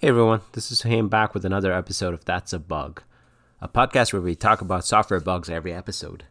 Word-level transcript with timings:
Hey 0.00 0.08
everyone, 0.08 0.40
this 0.52 0.72
is 0.72 0.80
Haim 0.80 1.10
back 1.10 1.34
with 1.34 1.44
another 1.44 1.74
episode 1.74 2.14
of 2.14 2.24
That's 2.24 2.54
a 2.54 2.58
Bug, 2.58 3.02
a 3.60 3.68
podcast 3.68 4.14
where 4.14 4.22
we 4.22 4.34
talk 4.34 4.62
about 4.62 4.86
software 4.86 5.20
bugs 5.20 5.50
every 5.50 5.74
episode. 5.74 6.24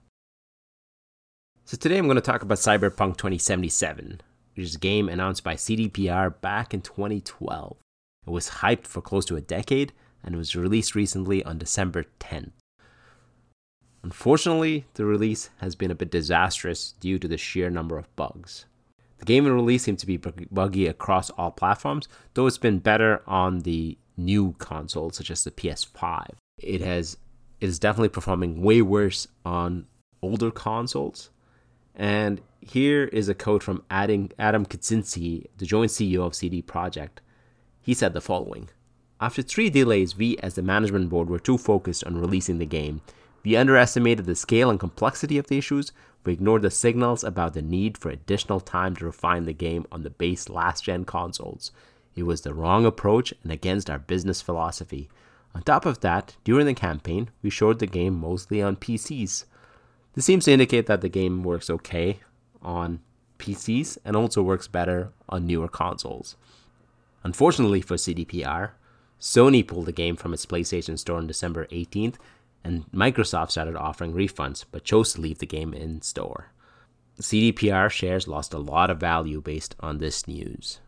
So 1.65 1.77
today 1.77 1.99
I'm 1.99 2.07
going 2.07 2.15
to 2.15 2.21
talk 2.21 2.41
about 2.41 2.57
Cyberpunk 2.57 3.17
2077, 3.17 4.21
which 4.55 4.65
is 4.65 4.73
a 4.73 4.79
game 4.79 5.07
announced 5.07 5.43
by 5.43 5.53
CDPR 5.53 6.41
back 6.41 6.73
in 6.73 6.81
2012. 6.81 7.77
It 8.25 8.29
was 8.31 8.49
hyped 8.49 8.87
for 8.87 9.01
close 9.01 9.25
to 9.25 9.35
a 9.35 9.41
decade 9.41 9.93
and 10.23 10.35
was 10.35 10.55
released 10.55 10.95
recently 10.95 11.43
on 11.43 11.59
December 11.59 12.05
10th. 12.19 12.53
Unfortunately, 14.01 14.87
the 14.95 15.05
release 15.05 15.51
has 15.57 15.75
been 15.75 15.91
a 15.91 15.95
bit 15.95 16.09
disastrous 16.09 16.93
due 16.93 17.19
to 17.19 17.27
the 17.27 17.37
sheer 17.37 17.69
number 17.69 17.99
of 17.99 18.15
bugs. 18.15 18.65
The 19.19 19.25
game 19.25 19.45
in 19.45 19.53
release 19.53 19.83
seemed 19.83 19.99
to 19.99 20.07
be 20.07 20.17
buggy 20.17 20.87
across 20.87 21.29
all 21.31 21.51
platforms, 21.51 22.07
though 22.33 22.47
it's 22.47 22.57
been 22.57 22.79
better 22.79 23.21
on 23.27 23.59
the 23.59 23.97
new 24.17 24.53
consoles 24.59 25.15
such 25.15 25.29
as 25.29 25.43
the 25.43 25.51
PS5. 25.51 26.31
It 26.57 26.81
has 26.81 27.17
it 27.59 27.67
is 27.67 27.79
definitely 27.79 28.09
performing 28.09 28.61
way 28.61 28.81
worse 28.81 29.27
on 29.45 29.85
older 30.21 30.51
consoles. 30.51 31.29
And 31.93 32.41
here 32.61 33.05
is 33.05 33.27
a 33.27 33.33
quote 33.33 33.63
from 33.63 33.83
Adam, 33.89 34.29
Adam 34.39 34.65
Kiciński, 34.65 35.47
the 35.57 35.65
joint 35.65 35.91
CEO 35.91 36.25
of 36.25 36.35
CD 36.35 36.61
Projekt. 36.61 37.19
He 37.81 37.93
said 37.93 38.13
the 38.13 38.21
following 38.21 38.69
After 39.19 39.41
three 39.41 39.69
delays, 39.69 40.15
we 40.15 40.37
as 40.37 40.55
the 40.55 40.61
management 40.61 41.09
board 41.09 41.29
were 41.29 41.39
too 41.39 41.57
focused 41.57 42.05
on 42.05 42.19
releasing 42.19 42.57
the 42.57 42.65
game. 42.65 43.01
We 43.43 43.55
underestimated 43.55 44.25
the 44.25 44.35
scale 44.35 44.69
and 44.69 44.79
complexity 44.79 45.37
of 45.37 45.47
the 45.47 45.57
issues, 45.57 45.91
we 46.25 46.33
ignored 46.33 46.61
the 46.61 46.71
signals 46.71 47.23
about 47.23 47.53
the 47.53 47.61
need 47.61 47.97
for 47.97 48.09
additional 48.09 48.59
time 48.59 48.95
to 48.97 49.05
refine 49.05 49.45
the 49.45 49.53
game 49.53 49.85
on 49.91 50.03
the 50.03 50.09
base 50.09 50.49
last 50.49 50.83
gen 50.83 51.05
consoles. 51.05 51.71
It 52.15 52.23
was 52.23 52.41
the 52.41 52.53
wrong 52.53 52.85
approach 52.85 53.33
and 53.41 53.51
against 53.51 53.89
our 53.89 53.99
business 53.99 54.41
philosophy. 54.41 55.09
On 55.55 55.63
top 55.63 55.85
of 55.85 56.01
that, 56.01 56.35
during 56.43 56.65
the 56.65 56.73
campaign, 56.73 57.29
we 57.41 57.49
showed 57.49 57.79
the 57.79 57.87
game 57.87 58.19
mostly 58.19 58.61
on 58.61 58.75
PCs. 58.75 59.45
This 60.13 60.25
seems 60.25 60.45
to 60.45 60.51
indicate 60.51 60.85
that 60.87 61.01
the 61.01 61.09
game 61.09 61.43
works 61.43 61.69
okay 61.69 62.19
on 62.61 62.99
PCs 63.37 63.97
and 64.03 64.15
also 64.15 64.43
works 64.43 64.67
better 64.67 65.11
on 65.29 65.47
newer 65.47 65.69
consoles. 65.69 66.35
Unfortunately 67.23 67.81
for 67.81 67.95
CDPR, 67.95 68.71
Sony 69.19 69.65
pulled 69.65 69.85
the 69.85 69.91
game 69.91 70.15
from 70.15 70.33
its 70.33 70.45
PlayStation 70.45 70.99
Store 70.99 71.17
on 71.17 71.27
December 71.27 71.65
18th 71.67 72.15
and 72.63 72.85
Microsoft 72.91 73.51
started 73.51 73.75
offering 73.75 74.13
refunds 74.13 74.65
but 74.71 74.83
chose 74.83 75.13
to 75.13 75.21
leave 75.21 75.39
the 75.39 75.45
game 75.45 75.73
in 75.73 76.01
store. 76.01 76.51
CDPR 77.19 77.89
shares 77.89 78.27
lost 78.27 78.53
a 78.53 78.59
lot 78.59 78.89
of 78.89 78.99
value 78.99 79.41
based 79.41 79.75
on 79.79 79.97
this 79.97 80.27
news. 80.27 80.79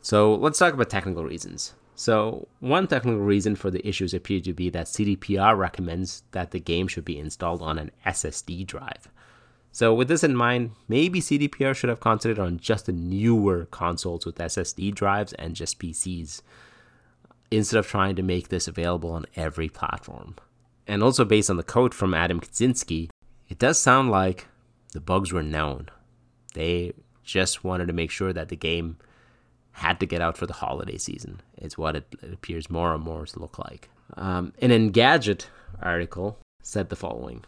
So 0.00 0.34
let's 0.34 0.58
talk 0.58 0.74
about 0.74 0.90
technical 0.90 1.24
reasons. 1.24 1.74
So, 1.94 2.48
one 2.60 2.86
technical 2.86 3.20
reason 3.20 3.54
for 3.54 3.70
the 3.70 3.86
issues 3.86 4.14
appear 4.14 4.40
to 4.40 4.52
be 4.52 4.70
that 4.70 4.86
CDPR 4.86 5.56
recommends 5.56 6.22
that 6.32 6.50
the 6.50 6.58
game 6.58 6.88
should 6.88 7.04
be 7.04 7.18
installed 7.18 7.60
on 7.60 7.78
an 7.78 7.90
SSD 8.06 8.66
drive. 8.66 9.08
So, 9.72 9.92
with 9.94 10.08
this 10.08 10.24
in 10.24 10.34
mind, 10.34 10.72
maybe 10.88 11.20
CDPR 11.20 11.76
should 11.76 11.90
have 11.90 12.00
concentrated 12.00 12.42
on 12.42 12.58
just 12.58 12.86
the 12.86 12.92
newer 12.92 13.66
consoles 13.66 14.24
with 14.24 14.38
SSD 14.38 14.94
drives 14.94 15.34
and 15.34 15.54
just 15.54 15.78
PCs, 15.78 16.40
instead 17.50 17.78
of 17.78 17.86
trying 17.86 18.16
to 18.16 18.22
make 18.22 18.48
this 18.48 18.66
available 18.66 19.12
on 19.12 19.26
every 19.36 19.68
platform 19.68 20.34
and 20.86 21.02
also 21.02 21.24
based 21.24 21.50
on 21.50 21.56
the 21.56 21.62
code 21.62 21.94
from 21.94 22.14
Adam 22.14 22.40
Kiciński, 22.40 23.08
it 23.48 23.58
does 23.58 23.78
sound 23.78 24.10
like 24.10 24.46
the 24.92 25.00
bugs 25.00 25.32
were 25.32 25.42
known. 25.42 25.88
They 26.54 26.92
just 27.24 27.64
wanted 27.64 27.86
to 27.86 27.92
make 27.92 28.10
sure 28.10 28.32
that 28.32 28.48
the 28.48 28.56
game 28.56 28.98
had 29.72 30.00
to 30.00 30.06
get 30.06 30.20
out 30.20 30.36
for 30.36 30.46
the 30.46 30.52
holiday 30.54 30.98
season. 30.98 31.40
It's 31.56 31.78
what 31.78 31.96
it, 31.96 32.06
it 32.22 32.32
appears 32.32 32.70
more 32.70 32.94
and 32.94 33.02
more 33.02 33.24
to 33.24 33.38
look 33.38 33.58
like. 33.58 33.88
Um, 34.16 34.52
an 34.60 34.70
Engadget 34.70 35.46
article 35.80 36.38
said 36.62 36.90
the 36.90 36.96
following: 36.96 37.44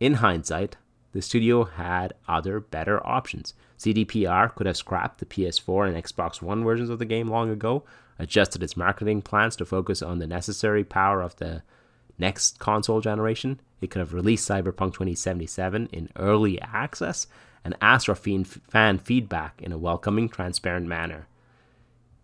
In 0.00 0.14
hindsight, 0.14 0.76
the 1.12 1.22
studio 1.22 1.64
had 1.64 2.14
other 2.28 2.60
better 2.60 3.04
options. 3.06 3.54
CDPR 3.78 4.54
could 4.54 4.66
have 4.66 4.76
scrapped 4.76 5.18
the 5.18 5.26
PS4 5.26 5.88
and 5.88 6.04
Xbox 6.04 6.42
One 6.42 6.64
versions 6.64 6.90
of 6.90 6.98
the 6.98 7.04
game 7.04 7.28
long 7.28 7.50
ago, 7.50 7.84
adjusted 8.18 8.62
its 8.62 8.76
marketing 8.76 9.22
plans 9.22 9.56
to 9.56 9.64
focus 9.64 10.02
on 10.02 10.18
the 10.18 10.26
necessary 10.26 10.84
power 10.84 11.22
of 11.22 11.36
the 11.36 11.62
next 12.18 12.58
console 12.58 13.00
generation, 13.00 13.60
it 13.80 13.90
could 13.90 14.00
have 14.00 14.14
released 14.14 14.48
Cyberpunk 14.48 14.94
2077 14.94 15.88
in 15.92 16.08
early 16.16 16.60
access 16.60 17.26
and 17.64 17.76
asked 17.80 18.06
for 18.06 18.14
fan 18.14 18.98
feedback 18.98 19.60
in 19.62 19.72
a 19.72 19.78
welcoming, 19.78 20.28
transparent 20.28 20.86
manner. 20.86 21.26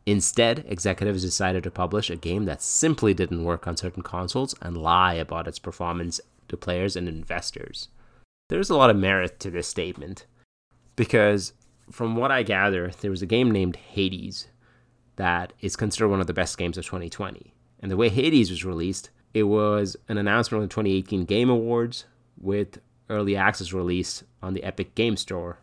Instead, 0.07 0.65
executives 0.69 1.23
decided 1.23 1.63
to 1.63 1.71
publish 1.71 2.11
a 2.11 2.17
game 2.17 2.45
that 2.45 2.63
simply 2.63 3.15
didn't 3.15 3.45
work 3.45 3.67
on 3.67 3.77
certain 3.77 4.03
consoles 4.03 4.55
and 4.61 4.77
lie 4.77 5.15
about 5.15 5.47
its 5.47 5.59
performance 5.59 6.21
to 6.49 6.57
players 6.57 6.97
and 6.97 7.09
investors. 7.09 7.89
There's 8.49 8.71
a 8.71 8.77
lot 8.77 8.91
of 8.91 8.97
merit 8.97 9.39
to 9.41 9.51
this 9.51 9.69
statement 9.69 10.27
because, 10.97 11.53
from 11.91 12.17
what 12.17 12.33
I 12.33 12.43
gather, 12.43 12.91
there 13.01 13.11
was 13.11 13.23
a 13.23 13.27
game 13.27 13.51
named 13.51 13.77
Hades 13.77 14.49
that 15.17 15.53
is 15.61 15.77
considered 15.77 16.09
one 16.09 16.21
of 16.21 16.27
the 16.27 16.33
best 16.33 16.59
games 16.59 16.77
of 16.77 16.85
2020. 16.85 17.55
And 17.81 17.91
the 17.91 17.97
way 17.97 18.09
Hades 18.09 18.51
was 18.51 18.65
released, 18.65 19.11
it 19.33 19.45
was 19.45 19.97
an 20.09 20.19
announcement 20.19 20.63
on 20.63 20.69
the 20.69 20.75
2018 20.75 21.25
Game 21.25 21.51
Awards 21.51 22.05
with 22.41 22.81
early 23.09 23.37
access 23.37 23.73
release 23.73 24.25
on 24.43 24.55
the 24.55 24.65
Epic 24.65 24.95
Game 24.95 25.17
Store 25.17 25.59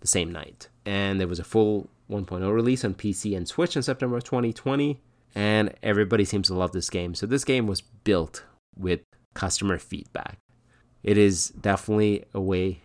the 0.00 0.06
same 0.06 0.32
night. 0.32 0.68
And 0.84 1.20
there 1.20 1.28
was 1.28 1.38
a 1.38 1.44
full 1.44 1.88
1.0 2.10 2.52
release 2.52 2.84
on 2.84 2.94
PC 2.94 3.36
and 3.36 3.48
Switch 3.48 3.76
in 3.76 3.82
September 3.82 4.20
2020. 4.20 5.00
And 5.34 5.74
everybody 5.82 6.24
seems 6.24 6.48
to 6.48 6.54
love 6.54 6.72
this 6.72 6.90
game. 6.90 7.14
So 7.14 7.26
this 7.26 7.44
game 7.44 7.66
was 7.66 7.80
built 7.80 8.44
with 8.78 9.00
customer 9.34 9.78
feedback. 9.78 10.38
It 11.02 11.18
is 11.18 11.48
definitely 11.50 12.24
a 12.32 12.40
way 12.40 12.80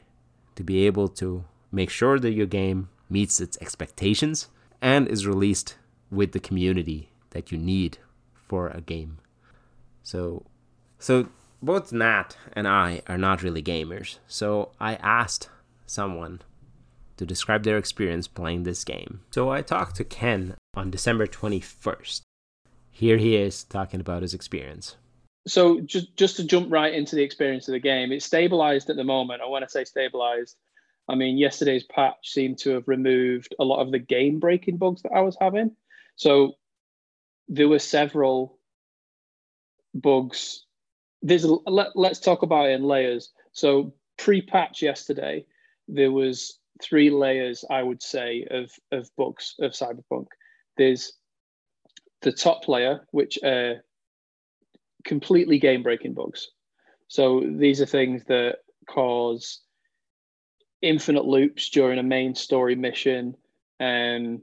to 0.55 0.63
be 0.63 0.85
able 0.85 1.07
to 1.07 1.45
make 1.71 1.89
sure 1.89 2.19
that 2.19 2.33
your 2.33 2.45
game 2.45 2.89
meets 3.09 3.39
its 3.39 3.57
expectations 3.61 4.47
and 4.81 5.07
is 5.07 5.25
released 5.27 5.75
with 6.09 6.33
the 6.33 6.39
community 6.39 7.11
that 7.31 7.51
you 7.51 7.57
need 7.57 7.97
for 8.33 8.67
a 8.67 8.81
game. 8.81 9.19
So, 10.03 10.45
so 10.99 11.27
both 11.61 11.91
Nat 11.91 12.35
and 12.53 12.67
I 12.67 13.01
are 13.07 13.17
not 13.17 13.43
really 13.43 13.61
gamers. 13.61 14.17
So 14.27 14.71
I 14.79 14.95
asked 14.95 15.49
someone 15.85 16.41
to 17.17 17.25
describe 17.25 17.63
their 17.63 17.77
experience 17.77 18.27
playing 18.27 18.63
this 18.63 18.83
game. 18.83 19.21
So 19.31 19.51
I 19.51 19.61
talked 19.61 19.95
to 19.97 20.03
Ken 20.03 20.55
on 20.73 20.89
December 20.89 21.27
21st. 21.27 22.21
Here 22.89 23.17
he 23.17 23.35
is 23.35 23.63
talking 23.63 23.99
about 23.99 24.23
his 24.23 24.33
experience. 24.33 24.95
So 25.47 25.81
just 25.81 26.15
just 26.17 26.35
to 26.37 26.43
jump 26.43 26.71
right 26.71 26.93
into 26.93 27.15
the 27.15 27.23
experience 27.23 27.67
of 27.67 27.73
the 27.73 27.79
game, 27.79 28.11
it's 28.11 28.25
stabilized 28.25 28.89
at 28.89 28.95
the 28.95 29.03
moment. 29.03 29.41
I 29.41 29.47
want 29.47 29.63
to 29.63 29.69
say 29.69 29.83
stabilized, 29.85 30.55
I 31.07 31.15
mean 31.15 31.37
yesterday's 31.37 31.83
patch 31.83 32.31
seemed 32.31 32.59
to 32.59 32.71
have 32.71 32.87
removed 32.87 33.55
a 33.59 33.63
lot 33.63 33.81
of 33.81 33.91
the 33.91 33.99
game 33.99 34.39
breaking 34.39 34.77
bugs 34.77 35.01
that 35.01 35.13
I 35.15 35.21
was 35.21 35.37
having. 35.39 35.75
So 36.15 36.53
there 37.47 37.67
were 37.67 37.79
several 37.79 38.59
bugs. 39.93 40.65
There's 41.21 41.45
let, 41.45 41.95
let's 41.95 42.19
talk 42.19 42.41
about 42.41 42.69
it 42.69 42.73
in 42.73 42.83
layers. 42.83 43.31
So 43.51 43.93
pre-patch 44.17 44.81
yesterday, 44.81 45.45
there 45.87 46.11
was 46.11 46.59
three 46.81 47.09
layers, 47.09 47.63
I 47.69 47.83
would 47.83 48.01
say, 48.01 48.47
of 48.49 48.71
of 48.91 49.09
bugs 49.17 49.55
of 49.59 49.71
Cyberpunk. 49.71 50.27
There's 50.77 51.13
the 52.21 52.31
top 52.31 52.67
layer, 52.67 53.05
which 53.11 53.39
are 53.43 53.83
completely 55.03 55.57
game-breaking 55.59 56.13
bugs. 56.13 56.49
So 57.07 57.43
these 57.45 57.81
are 57.81 57.87
things 57.87 58.23
that 58.25 58.57
cause 58.87 59.61
infinite 60.81 61.25
loops 61.25 61.69
during 61.69 61.99
a 61.99 62.03
main 62.03 62.35
story 62.35 62.75
mission, 62.75 63.35
and 63.79 64.37
um, 64.37 64.41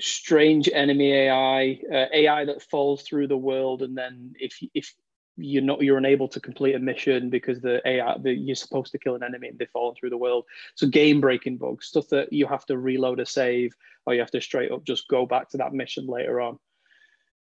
strange 0.00 0.68
enemy 0.72 1.12
AI, 1.12 1.80
uh, 1.92 2.06
AI 2.12 2.44
that 2.46 2.62
falls 2.62 3.02
through 3.02 3.28
the 3.28 3.36
world, 3.36 3.82
and 3.82 3.96
then 3.96 4.34
if 4.38 4.58
if 4.74 4.94
you're 5.36 5.62
not 5.62 5.80
you're 5.80 5.98
unable 5.98 6.28
to 6.28 6.40
complete 6.40 6.74
a 6.74 6.78
mission 6.78 7.30
because 7.30 7.60
the 7.60 7.80
AI 7.88 8.16
the, 8.18 8.32
you're 8.32 8.54
supposed 8.56 8.92
to 8.92 8.98
kill 8.98 9.14
an 9.14 9.22
enemy 9.22 9.48
and 9.48 9.58
they 9.58 9.66
fall 9.66 9.94
through 9.98 10.10
the 10.10 10.16
world. 10.16 10.44
So 10.74 10.86
game 10.86 11.20
breaking 11.20 11.56
bugs, 11.58 11.86
stuff 11.86 12.08
that 12.08 12.32
you 12.32 12.46
have 12.46 12.66
to 12.66 12.78
reload 12.78 13.20
a 13.20 13.26
save 13.26 13.74
or 14.06 14.14
you 14.14 14.20
have 14.20 14.30
to 14.32 14.40
straight 14.40 14.70
up 14.70 14.84
just 14.84 15.08
go 15.08 15.26
back 15.26 15.48
to 15.50 15.56
that 15.58 15.72
mission 15.72 16.06
later 16.06 16.40
on. 16.40 16.58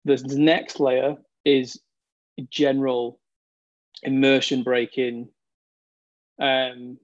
The, 0.05 0.17
next 0.37 0.79
layer 0.79 1.17
is 1.45 1.79
general 2.49 3.19
immersion 4.03 4.63
breaking 4.63 5.29
um 6.39 6.97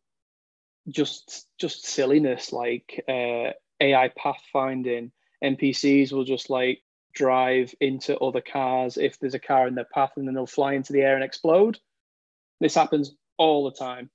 just 0.90 1.46
just 1.60 1.86
silliness 1.86 2.52
like 2.52 3.04
uh 3.08 3.52
AI 3.80 4.12
pathfinding 4.18 5.12
NPCs 5.44 6.12
will 6.12 6.24
just 6.26 6.50
like 6.50 6.82
drive 7.14 7.74
into 7.82 8.18
other 8.20 8.42
cars 8.42 8.98
if 8.98 9.20
there's 9.20 9.34
a 9.34 9.40
car 9.40 9.68
in 9.68 9.76
their 9.76 9.86
path 9.94 10.12
and 10.18 10.28
then 10.28 10.36
they'll 10.36 10.46
fly 10.46 10.74
into 10.74 10.94
the 10.94 11.02
air 11.02 11.16
and 11.16 11.24
explode. 11.24 11.80
This 12.60 12.76
happens 12.76 13.16
all 13.38 13.66
the 13.66 13.78
time. 13.78 14.10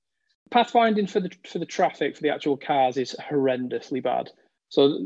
Pathfinding 0.51 1.09
for 1.09 1.21
the 1.21 1.31
for 1.49 1.59
the 1.59 1.67
traffic 1.67 2.17
for 2.17 2.23
the 2.23 2.31
actual 2.31 2.57
cars 2.57 2.97
is 2.97 3.17
horrendously 3.21 4.03
bad. 4.03 4.31
So 4.69 4.99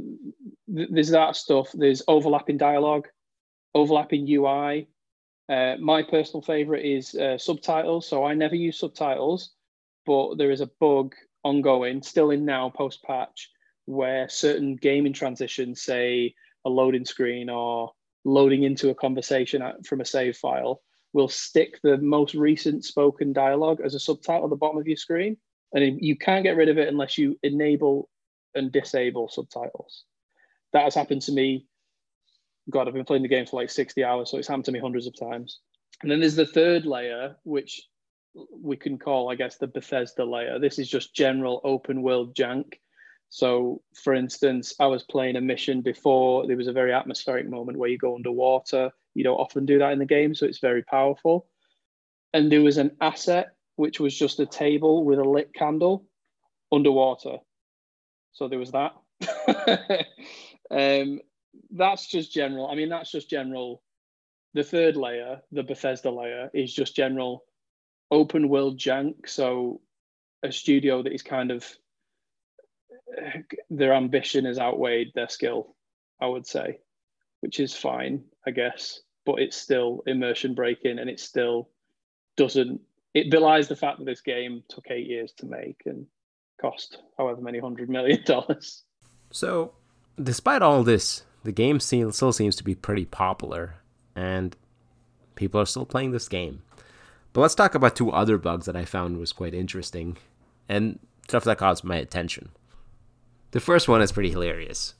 th- 0.75 0.89
there's 0.91 1.11
that 1.11 1.37
stuff. 1.37 1.71
There's 1.75 2.03
overlapping 2.09 2.59
dialogue. 2.59 3.09
overlapping 3.75 4.27
UI. 4.29 4.89
Uh, 5.49 5.77
my 5.79 6.03
personal 6.03 6.43
favorite 6.43 6.85
is 6.85 7.15
uh, 7.15 7.39
subtitles. 7.39 8.09
So 8.09 8.25
I 8.25 8.35
never 8.35 8.57
use 8.57 8.79
subtitles, 8.79 9.51
but 10.07 10.37
there 10.37 10.51
is 10.51 10.61
a 10.61 10.71
bug 10.81 11.15
ongoing, 11.45 12.03
still 12.03 12.31
in 12.31 12.45
now 12.45 12.71
post 12.71 13.03
patch, 13.05 13.51
where 13.87 14.29
certain 14.29 14.77
gaming 14.77 15.13
transitions, 15.13 15.83
say 15.83 16.35
a 16.65 16.69
loading 16.69 17.05
screen 17.05 17.49
or 17.49 17.93
loading 18.25 18.65
into 18.65 18.91
a 18.91 18.95
conversation 18.95 19.63
from 19.85 20.01
a 20.01 20.05
save 20.05 20.37
file, 20.37 20.83
will 21.13 21.29
stick 21.29 21.81
the 21.83 21.97
most 21.99 22.35
recent 22.35 22.85
spoken 22.85 23.33
dialogue 23.33 23.81
as 23.83 23.95
a 23.95 24.01
subtitle 24.01 24.45
at 24.45 24.51
the 24.51 24.57
bottom 24.57 24.79
of 24.79 24.87
your 24.87 24.97
screen. 24.97 25.37
And 25.73 25.99
you 26.01 26.17
can't 26.17 26.45
get 26.45 26.57
rid 26.57 26.69
of 26.69 26.79
it 26.79 26.89
unless 26.89 27.17
you 27.17 27.39
enable 27.43 28.09
and 28.55 28.73
disable 28.73 29.29
subtitles. 29.29 30.05
That 30.73 30.85
has 30.85 30.95
happened 30.95 31.23
to 31.23 31.33
me. 31.33 31.67
God, 32.71 32.89
I've 32.89 32.95
been 32.95 33.05
playing 33.05 33.23
the 33.23 33.29
game 33.29 33.47
for 33.47 33.61
like 33.61 33.71
60 33.71 34.03
hours, 34.03 34.31
so 34.31 34.39
it's 34.39 34.49
happened 34.49 34.65
to 34.67 34.73
me 34.73 34.81
hundreds 34.81 35.07
of 35.07 35.19
times. 35.19 35.61
And 36.03 36.11
then 36.11 36.21
there's 36.21 36.37
the 36.37 36.47
third 36.47 36.85
layer, 36.85 37.37
which 37.45 37.83
we 38.61 38.77
can 38.77 38.99
call, 38.99 39.31
I 39.31 39.35
guess, 39.35 39.57
the 39.57 39.67
Bethesda 39.67 40.25
layer. 40.25 40.59
This 40.59 40.79
is 40.79 40.89
just 40.89 41.15
general 41.15 41.61
open 41.65 42.03
world 42.03 42.35
jank. 42.35 42.75
So, 43.37 43.83
for 43.93 44.15
instance, 44.15 44.73
I 44.81 44.87
was 44.87 45.03
playing 45.03 45.37
a 45.37 45.43
mission 45.43 45.83
before. 45.83 46.47
There 46.47 46.57
was 46.57 46.69
a 46.69 46.73
very 46.73 46.95
atmospheric 46.95 47.47
moment 47.47 47.77
where 47.77 47.91
you 47.91 47.99
go 47.99 48.15
underwater. 48.15 48.91
You 49.13 49.25
don't 49.25 49.37
often 49.37 49.67
do 49.67 49.79
that 49.79 49.93
in 49.93 49.99
the 49.99 50.07
game, 50.07 50.35
so 50.35 50.47
it's 50.47 50.61
very 50.61 50.83
powerful. 50.83 51.47
And 52.33 52.51
there 52.51 52.63
was 52.63 52.79
an 52.79 52.97
asset 52.99 53.49
which 53.75 54.01
was 54.01 54.19
just 54.19 54.41
a 54.41 54.47
table 54.47 55.05
with 55.05 55.19
a 55.19 55.23
lit 55.23 55.53
candle 55.53 56.07
underwater. 56.73 57.37
So 58.33 58.49
there 58.49 58.59
was 58.59 58.73
that. 58.73 58.95
um, 60.71 61.21
that's 61.73 62.07
just 62.07 62.33
general. 62.33 62.69
I 62.71 62.75
mean, 62.75 62.89
that's 62.89 63.13
just 63.13 63.29
general. 63.29 63.83
The 64.55 64.65
third 64.65 64.97
layer, 64.97 65.43
the 65.53 65.63
Bethesda 65.63 66.11
layer, 66.11 66.51
is 66.55 66.73
just 66.73 66.97
general 66.97 67.45
open 68.11 68.49
world 68.49 68.79
junk. 68.79 69.29
So 69.29 69.83
a 70.43 70.51
studio 70.51 71.03
that 71.03 71.13
is 71.13 71.21
kind 71.21 71.51
of 71.51 71.67
their 73.71 73.95
ambition 73.95 74.45
has 74.45 74.59
outweighed 74.59 75.13
their 75.15 75.29
skill, 75.29 75.75
I 76.21 76.27
would 76.27 76.47
say, 76.47 76.79
which 77.41 77.61
is 77.61 77.75
fine, 77.75 78.25
I 78.47 78.51
guess. 78.51 79.01
But 79.25 79.41
it's 79.41 79.57
still 79.57 80.03
immersion 80.07 80.55
breaking 80.55 80.99
and 80.99 81.11
it 81.11 81.19
still 81.19 81.71
doesn't 82.37 82.81
it 83.17 83.31
belies 83.31 83.67
the 83.67 83.77
fact 83.77 83.99
that 83.99 84.05
this 84.05 84.21
game 84.21 84.63
took 84.69 84.91
eight 84.91 85.07
years 85.07 85.33
to 85.39 85.47
make 85.47 85.81
and 85.87 86.07
cost 86.61 86.99
however 87.17 87.41
many 87.41 87.59
hundred 87.59 87.89
million 87.89 88.23
dollars. 88.25 88.83
So, 89.31 89.73
despite 90.23 90.61
all 90.61 90.83
this, 90.83 91.25
the 91.43 91.51
game 91.51 91.81
still 91.81 92.13
seems 92.13 92.57
to 92.57 92.65
be 92.65 92.75
pretty 92.75 93.07
popular, 93.07 93.77
and 94.15 94.55
people 95.35 95.61
are 95.61 95.67
still 95.67 95.87
playing 95.87 96.13
this 96.13 96.29
game. 96.29 96.63
But 97.33 97.41
let's 97.41 97.55
talk 97.55 97.75
about 97.75 97.97
two 97.97 98.11
other 98.11 98.37
bugs 98.37 98.67
that 98.67 98.77
I 98.77 98.85
found 98.85 99.17
was 99.17 99.33
quite 99.33 99.55
interesting, 99.55 100.19
and 100.69 100.99
stuff 101.27 101.45
that 101.45 101.59
caught 101.59 101.83
my 101.85 101.97
attention. 101.97 102.51
The 103.53 103.61
first 103.61 103.89
one 103.89 104.03
is 104.03 104.13
pretty 104.13 104.31
hilarious. 104.31 104.95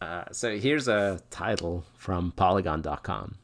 Uh, 0.00 0.24
so 0.30 0.58
here's 0.58 0.88
a 0.88 1.20
title 1.30 1.84
from 1.94 2.32
Polygon.com. 2.32 3.36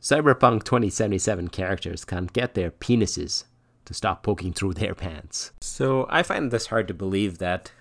Cyberpunk 0.00 0.64
2077 0.64 1.48
characters 1.48 2.04
can't 2.04 2.32
get 2.32 2.54
their 2.54 2.70
penises 2.70 3.44
to 3.84 3.94
stop 3.94 4.22
poking 4.22 4.52
through 4.52 4.74
their 4.74 4.94
pants. 4.94 5.52
So 5.60 6.06
I 6.10 6.22
find 6.22 6.50
this 6.50 6.66
hard 6.66 6.88
to 6.88 6.94
believe 6.94 7.38
that 7.38 7.72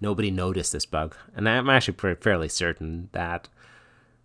nobody 0.00 0.30
noticed 0.30 0.72
this 0.72 0.86
bug, 0.86 1.16
and 1.34 1.48
I'm 1.48 1.68
actually 1.68 2.14
fairly 2.16 2.48
certain 2.48 3.08
that 3.12 3.48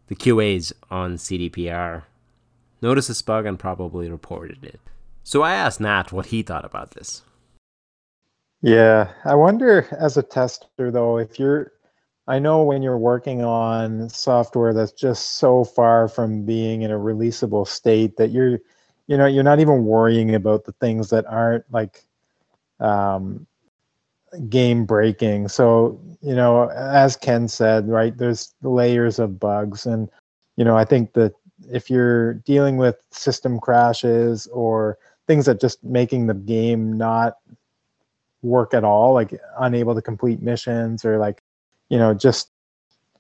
the 0.08 0.16
QAs 0.16 0.74
on 0.92 1.16
CDPR 1.16 2.04
noticed 2.81 3.08
this 3.08 3.22
bug 3.22 3.46
and 3.46 3.58
probably 3.58 4.10
reported 4.10 4.64
it. 4.64 4.80
So 5.24 5.42
I 5.42 5.54
asked 5.54 5.80
Nat 5.80 6.12
what 6.12 6.28
he 6.28 6.44
thought 6.44 6.66
about 6.66 6.92
this. 6.92 7.24
Yeah, 8.63 9.12
I 9.25 9.36
wonder 9.36 9.88
as 10.00 10.15
a 10.15 10.24
tester 10.24 10.89
though, 10.89 11.18
if 11.18 11.38
you're, 11.38 11.74
I 12.27 12.39
know 12.39 12.63
when 12.63 12.81
you're 12.81 12.98
working 12.98 13.44
on 13.44 14.10
software 14.10 14.74
that's 14.74 14.94
just 14.94 15.36
so 15.38 15.65
far 15.65 16.07
from 16.07 16.45
being 16.45 16.81
in 16.83 16.89
a 16.89 16.98
releasable 16.98 17.68
state 17.68 18.15
that 18.15 18.31
you're, 18.31 18.60
you 19.07 19.18
know, 19.18 19.25
you're 19.25 19.44
not 19.44 19.60
even 19.60 19.83
worrying 19.83 20.33
about 20.33 20.63
the 20.63 20.71
things 20.74 21.10
that 21.10 21.25
aren't 21.27 21.65
like 21.74 22.06
um, 22.80 23.45
game 24.48 24.86
breaking. 24.86 25.50
So, 25.50 26.00
you 26.21 26.33
know, 26.33 26.69
as 26.69 27.18
Ken 27.18 27.50
said, 27.50 27.89
right, 27.89 28.18
there's 28.18 28.56
layers 28.63 29.19
of 29.19 29.42
bugs. 29.42 29.86
And, 29.86 30.09
you 30.56 30.63
know, 30.63 30.77
I 30.77 30.86
think 30.86 31.13
that 31.16 31.33
if 31.69 31.89
you're 31.89 32.36
dealing 32.36 32.77
with 32.77 32.95
system 33.12 33.59
crashes 33.59 34.48
or 34.48 34.98
things 35.27 35.48
that 35.48 35.59
just 35.59 35.83
making 35.83 36.27
the 36.27 36.33
game 36.33 36.94
not 36.94 37.33
work 38.44 38.74
at 38.74 38.84
all, 38.84 39.13
like 39.13 39.40
unable 39.60 39.95
to 39.95 40.01
complete 40.01 40.42
missions 40.42 41.04
or 41.04 41.18
like, 41.18 41.42
you 41.90 41.98
know, 41.98 42.13
just 42.13 42.50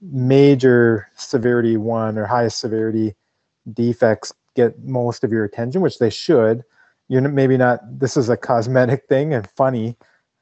major 0.01 1.09
severity 1.15 1.77
one 1.77 2.17
or 2.17 2.25
highest 2.25 2.59
severity 2.59 3.15
defects 3.71 4.33
get 4.55 4.83
most 4.83 5.23
of 5.23 5.31
your 5.31 5.45
attention, 5.45 5.81
which 5.81 5.99
they 5.99 6.09
should. 6.09 6.63
You're 7.07 7.21
maybe 7.21 7.57
not, 7.57 7.79
this 7.99 8.17
is 8.17 8.29
a 8.29 8.37
cosmetic 8.37 9.05
thing 9.09 9.33
and 9.33 9.49
funny, 9.51 9.97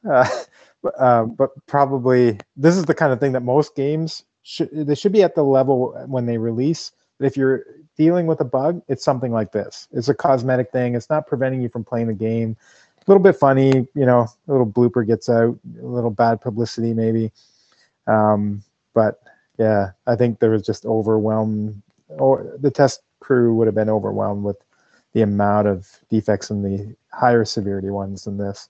uh, 0.10 0.28
uh, 1.00 1.24
but 1.24 1.51
probably 1.68 2.39
this 2.56 2.75
is 2.75 2.86
the 2.86 2.95
kind 2.95 3.13
of 3.13 3.19
thing 3.19 3.33
that 3.33 3.44
most 3.44 3.75
games 3.75 4.24
should 4.44 4.69
they 4.72 4.95
should 4.95 5.12
be 5.12 5.22
at 5.22 5.36
the 5.36 5.44
level 5.44 5.94
when 6.07 6.25
they 6.25 6.38
release. 6.38 6.92
But 7.19 7.28
if 7.28 7.38
you're 7.38 7.63
dealing 7.95 8.25
with 8.25 8.42
a 8.42 8.45
bug, 8.45 8.81
it's 8.88 9.04
something 9.04 9.31
like 9.31 9.51
this. 9.51 9.88
It's 9.92 10.10
a 10.10 10.16
cosmetic 10.16 10.72
thing. 10.72 10.95
It's 10.95 11.10
not 11.10 11.28
preventing 11.28 11.62
you 11.62 11.69
from 11.69 11.83
playing 11.83 12.07
the 12.07 12.13
game. 12.13 12.57
A 13.01 13.12
little 13.12 13.24
bit 13.24 13.36
funny, 13.36 13.88
you 13.95 14.06
know, 14.06 14.27
a 14.48 14.51
little 14.51 14.68
blooper 14.68 15.06
gets 15.06 15.27
out, 15.27 15.57
a 15.81 15.86
little 15.86 16.12
bad 16.12 16.39
publicity 16.39 16.94
maybe. 16.94 17.31
Um, 18.07 18.63
but 18.94 19.21
yeah, 19.57 19.92
I 20.07 20.15
think 20.15 20.39
there 20.39 20.51
was 20.51 20.65
just 20.65 20.86
overwhelmed, 20.86 21.81
or 22.09 22.56
the 22.59 22.71
test 22.71 23.01
crew 23.19 23.53
would 23.56 23.68
have 23.68 23.75
been 23.75 23.89
overwhelmed 23.89 24.44
with 24.44 24.57
the 25.13 25.21
amount 25.21 25.68
of 25.68 25.88
defects 26.09 26.50
in 26.50 26.62
the 26.62 26.95
higher 27.12 27.45
severity 27.45 27.89
ones 27.89 28.24
than 28.24 28.38
this. 28.38 28.69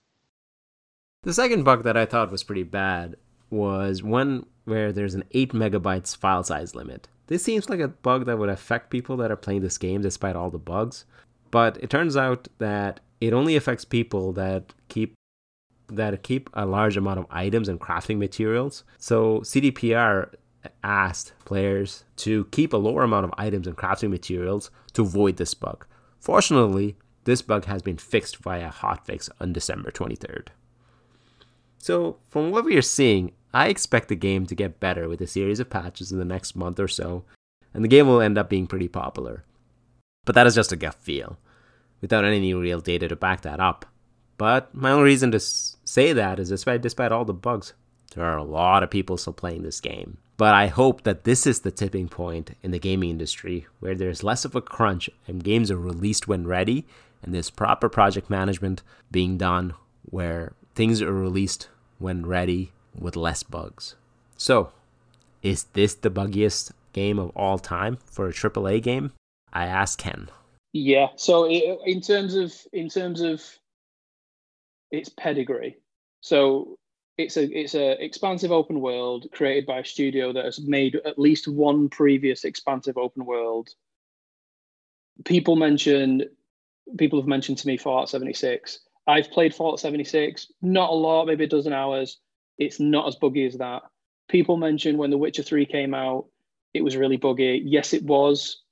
The 1.22 1.32
second 1.32 1.64
bug 1.64 1.84
that 1.84 1.96
I 1.96 2.04
thought 2.04 2.32
was 2.32 2.42
pretty 2.42 2.64
bad 2.64 3.16
was 3.50 4.02
one 4.02 4.46
where 4.64 4.92
there's 4.92 5.14
an 5.14 5.24
8 5.32 5.52
megabytes 5.52 6.16
file 6.16 6.42
size 6.42 6.74
limit. 6.74 7.08
This 7.26 7.44
seems 7.44 7.70
like 7.70 7.80
a 7.80 7.88
bug 7.88 8.26
that 8.26 8.38
would 8.38 8.48
affect 8.48 8.90
people 8.90 9.16
that 9.18 9.30
are 9.30 9.36
playing 9.36 9.62
this 9.62 9.78
game 9.78 10.02
despite 10.02 10.36
all 10.36 10.50
the 10.50 10.58
bugs, 10.58 11.04
but 11.52 11.78
it 11.80 11.90
turns 11.90 12.16
out 12.16 12.48
that 12.58 12.98
it 13.20 13.32
only 13.32 13.54
affects 13.54 13.84
people 13.84 14.32
that 14.32 14.74
keep 14.88 15.14
that 15.88 16.22
keep 16.22 16.50
a 16.54 16.66
large 16.66 16.96
amount 16.96 17.20
of 17.20 17.26
items 17.30 17.68
and 17.68 17.78
crafting 17.78 18.18
materials. 18.18 18.82
So 18.98 19.40
CDPR 19.40 20.34
asked 20.82 21.34
players 21.44 22.04
to 22.16 22.46
keep 22.46 22.72
a 22.72 22.78
lower 22.78 23.02
amount 23.04 23.26
of 23.26 23.34
items 23.36 23.66
and 23.66 23.76
crafting 23.76 24.10
materials 24.10 24.70
to 24.94 25.02
avoid 25.02 25.36
this 25.36 25.54
bug. 25.54 25.86
Fortunately, 26.18 26.96
this 27.24 27.42
bug 27.42 27.66
has 27.66 27.82
been 27.82 27.98
fixed 27.98 28.38
via 28.38 28.70
hotfix 28.70 29.28
on 29.38 29.52
December 29.52 29.90
23rd. 29.90 30.48
So, 31.78 32.16
from 32.28 32.50
what 32.52 32.64
we 32.64 32.76
are 32.76 32.82
seeing, 32.82 33.32
I 33.52 33.68
expect 33.68 34.08
the 34.08 34.16
game 34.16 34.46
to 34.46 34.54
get 34.54 34.80
better 34.80 35.08
with 35.08 35.20
a 35.20 35.26
series 35.26 35.60
of 35.60 35.68
patches 35.68 36.10
in 36.10 36.18
the 36.18 36.24
next 36.24 36.56
month 36.56 36.80
or 36.80 36.88
so, 36.88 37.24
and 37.74 37.84
the 37.84 37.88
game 37.88 38.06
will 38.06 38.20
end 38.20 38.38
up 38.38 38.48
being 38.48 38.66
pretty 38.66 38.88
popular. 38.88 39.44
But 40.24 40.34
that 40.34 40.46
is 40.46 40.54
just 40.54 40.72
a 40.72 40.76
gut 40.76 40.94
feel, 40.94 41.38
without 42.00 42.24
any 42.24 42.54
real 42.54 42.80
data 42.80 43.08
to 43.08 43.16
back 43.16 43.42
that 43.42 43.60
up. 43.60 43.86
But 44.38 44.74
my 44.74 44.90
only 44.90 45.04
reason 45.04 45.32
to 45.32 45.40
say 45.40 46.12
that 46.12 46.38
is 46.38 46.48
despite, 46.48 46.82
despite 46.82 47.12
all 47.12 47.24
the 47.24 47.34
bugs, 47.34 47.74
there 48.14 48.24
are 48.24 48.36
a 48.36 48.44
lot 48.44 48.82
of 48.82 48.90
people 48.90 49.16
still 49.16 49.32
playing 49.32 49.62
this 49.62 49.80
game. 49.80 50.18
But 50.36 50.54
I 50.54 50.66
hope 50.66 51.04
that 51.04 51.24
this 51.24 51.46
is 51.46 51.60
the 51.60 51.70
tipping 51.70 52.08
point 52.08 52.56
in 52.62 52.70
the 52.70 52.78
gaming 52.78 53.10
industry 53.10 53.66
where 53.80 53.94
there's 53.94 54.24
less 54.24 54.44
of 54.44 54.54
a 54.54 54.60
crunch 54.60 55.08
and 55.26 55.44
games 55.44 55.70
are 55.70 55.76
released 55.76 56.26
when 56.26 56.46
ready 56.46 56.86
and 57.22 57.32
there's 57.34 57.50
proper 57.50 57.88
project 57.88 58.28
management 58.28 58.82
being 59.10 59.38
done 59.38 59.74
where 60.02 60.54
things 60.74 61.00
are 61.00 61.12
released 61.12 61.68
when 61.98 62.26
ready 62.26 62.72
with 62.98 63.14
less 63.16 63.42
bugs. 63.42 63.94
So, 64.36 64.72
is 65.42 65.64
this 65.74 65.94
the 65.94 66.10
buggiest 66.10 66.72
game 66.92 67.18
of 67.18 67.30
all 67.36 67.58
time 67.58 67.98
for 68.06 68.26
a 68.26 68.32
AAA 68.32 68.82
game? 68.82 69.12
I 69.52 69.66
ask 69.66 69.98
Ken. 69.98 70.28
Yeah. 70.72 71.08
So 71.16 71.48
in 71.48 72.00
terms 72.00 72.34
of 72.34 72.54
in 72.72 72.88
terms 72.88 73.20
of 73.20 73.42
its 74.90 75.08
pedigree, 75.10 75.76
so 76.20 76.78
it's 77.18 77.36
a 77.36 77.44
it's 77.44 77.74
a 77.74 78.02
expansive 78.02 78.52
open 78.52 78.80
world 78.80 79.26
created 79.32 79.66
by 79.66 79.80
a 79.80 79.84
studio 79.84 80.32
that 80.32 80.44
has 80.44 80.60
made 80.60 80.96
at 81.04 81.18
least 81.18 81.46
one 81.46 81.88
previous 81.88 82.44
expansive 82.44 82.96
open 82.96 83.26
world. 83.26 83.68
People 85.24 85.56
mention 85.56 86.22
people 86.96 87.20
have 87.20 87.28
mentioned 87.28 87.58
to 87.58 87.66
me 87.66 87.76
Fallout 87.76 88.08
76 88.08 88.80
I've 89.06 89.30
played 89.30 89.54
Fallout 89.54 89.80
76, 89.80 90.52
not 90.62 90.90
a 90.90 90.94
lot, 90.94 91.26
maybe 91.26 91.44
a 91.44 91.48
dozen 91.48 91.72
hours. 91.72 92.18
It's 92.58 92.78
not 92.78 93.08
as 93.08 93.16
buggy 93.16 93.46
as 93.46 93.58
that. 93.58 93.82
People 94.28 94.56
mentioned 94.56 94.98
when 94.98 95.10
The 95.10 95.18
Witcher 95.18 95.42
3 95.42 95.66
came 95.66 95.94
out, 95.94 96.26
it 96.72 96.82
was 96.82 96.96
really 96.96 97.16
buggy. 97.16 97.62
Yes, 97.64 97.92
it 97.92 98.04
was. 98.04 98.62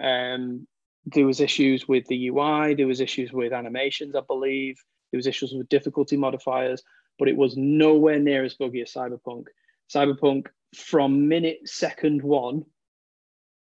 Um, 0.00 0.66
there 1.06 1.26
was 1.26 1.40
issues 1.40 1.88
with 1.88 2.06
the 2.06 2.28
UI. 2.28 2.74
There 2.74 2.86
was 2.86 3.00
issues 3.00 3.32
with 3.32 3.52
animations, 3.52 4.14
I 4.14 4.20
believe. 4.20 4.76
There 5.10 5.18
was 5.18 5.26
issues 5.26 5.52
with 5.52 5.68
difficulty 5.68 6.16
modifiers, 6.16 6.82
but 7.18 7.28
it 7.28 7.36
was 7.36 7.56
nowhere 7.56 8.18
near 8.18 8.44
as 8.44 8.54
buggy 8.54 8.82
as 8.82 8.92
Cyberpunk. 8.92 9.46
Cyberpunk, 9.92 10.46
from 10.74 11.28
minute 11.28 11.60
second 11.64 12.22
one, 12.22 12.64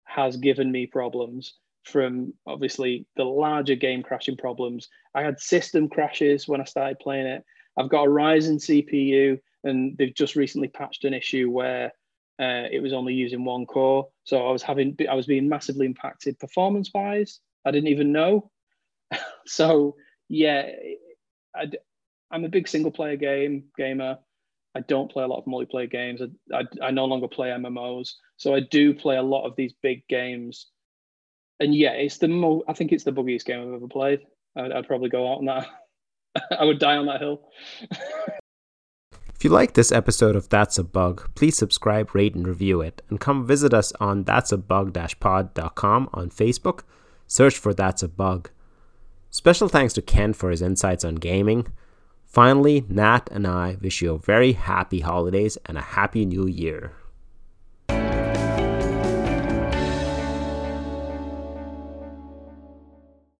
has 0.05 0.37
given 0.37 0.71
me 0.71 0.85
problems 0.85 1.55
from 1.83 2.33
obviously 2.45 3.05
the 3.15 3.23
larger 3.23 3.75
game 3.75 4.03
crashing 4.03 4.37
problems. 4.37 4.87
I 5.15 5.23
had 5.23 5.39
system 5.39 5.89
crashes 5.89 6.47
when 6.47 6.61
I 6.61 6.65
started 6.65 6.99
playing 6.99 7.25
it. 7.25 7.43
I've 7.77 7.89
got 7.89 8.05
a 8.05 8.09
Ryzen 8.09 8.59
CPU, 8.59 9.39
and 9.63 9.97
they've 9.97 10.13
just 10.13 10.35
recently 10.35 10.67
patched 10.67 11.05
an 11.05 11.13
issue 11.13 11.49
where 11.49 11.91
uh, 12.39 12.67
it 12.71 12.81
was 12.81 12.93
only 12.93 13.13
using 13.13 13.45
one 13.45 13.65
core. 13.65 14.07
So 14.23 14.47
I 14.47 14.51
was 14.51 14.63
having, 14.63 14.97
I 15.09 15.15
was 15.15 15.27
being 15.27 15.49
massively 15.49 15.85
impacted 15.85 16.39
performance 16.39 16.89
wise. 16.93 17.39
I 17.65 17.71
didn't 17.71 17.89
even 17.89 18.11
know. 18.11 18.49
so 19.45 19.95
yeah, 20.29 20.69
I, 21.55 21.71
I'm 22.31 22.45
a 22.45 22.49
big 22.49 22.67
single 22.67 22.91
player 22.91 23.17
game 23.17 23.65
gamer. 23.77 24.17
I 24.73 24.79
don't 24.79 25.11
play 25.11 25.23
a 25.23 25.27
lot 25.27 25.39
of 25.39 25.45
multiplayer 25.45 25.91
games. 25.91 26.21
I, 26.21 26.57
I, 26.57 26.87
I 26.87 26.91
no 26.91 27.05
longer 27.05 27.27
play 27.27 27.49
MMOs. 27.49 28.13
So 28.37 28.55
I 28.55 28.61
do 28.61 28.93
play 28.93 29.17
a 29.17 29.21
lot 29.21 29.45
of 29.45 29.55
these 29.57 29.73
big 29.81 30.07
games 30.07 30.67
and 31.61 31.75
yeah, 31.75 31.91
it's 31.91 32.17
the 32.17 32.27
mo- 32.27 32.63
I 32.67 32.73
think 32.73 32.91
it's 32.91 33.03
the 33.03 33.11
buggiest 33.11 33.45
game 33.45 33.61
I've 33.61 33.73
ever 33.75 33.87
played. 33.87 34.21
I'd, 34.57 34.71
I'd 34.71 34.87
probably 34.87 35.09
go 35.09 35.31
out 35.31 35.37
on 35.37 35.45
that. 35.45 35.67
I 36.59 36.65
would 36.65 36.79
die 36.79 36.97
on 36.97 37.05
that 37.05 37.21
hill. 37.21 37.43
if 39.41 39.45
you 39.45 39.49
like 39.49 39.73
this 39.73 39.91
episode 39.91 40.35
of 40.35 40.49
That's 40.49 40.77
a 40.77 40.83
Bug, 40.83 41.27
please 41.33 41.57
subscribe, 41.57 42.13
rate, 42.13 42.35
and 42.35 42.47
review 42.47 42.79
it. 42.81 43.01
And 43.09 43.19
come 43.19 43.43
visit 43.43 43.73
us 43.73 43.91
on 43.99 44.23
that's 44.23 44.51
a 44.51 44.57
bug 44.57 44.95
pod.com 45.19 46.09
on 46.13 46.29
Facebook. 46.29 46.81
Search 47.25 47.57
for 47.57 47.73
That's 47.73 48.03
a 48.03 48.07
Bug. 48.07 48.51
Special 49.31 49.67
thanks 49.67 49.93
to 49.93 50.03
Ken 50.03 50.33
for 50.33 50.51
his 50.51 50.61
insights 50.61 51.03
on 51.03 51.15
gaming. 51.15 51.65
Finally, 52.23 52.85
Nat 52.87 53.29
and 53.31 53.47
I 53.47 53.77
wish 53.81 54.03
you 54.03 54.13
a 54.13 54.19
very 54.19 54.51
happy 54.51 54.99
holidays 54.99 55.57
and 55.65 55.75
a 55.75 55.81
happy 55.81 56.23
new 56.23 56.45
year. 56.45 56.91